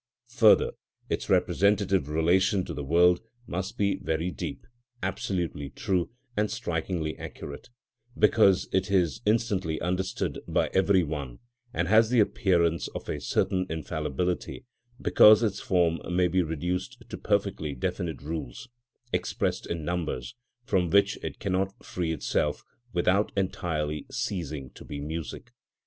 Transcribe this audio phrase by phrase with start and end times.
[0.29, 0.71] Further,
[1.11, 4.65] its representative relation to the world must be very deep,
[5.03, 7.69] absolutely true, and strikingly accurate,
[8.17, 11.37] because it is instantly understood by every one,
[11.71, 14.65] and has the appearance of a certain infallibility,
[14.99, 18.69] because its form may be reduced to perfectly definite rules
[19.13, 20.33] expressed in numbers,
[20.65, 25.51] from which it cannot free itself without entirely ceasing to be music.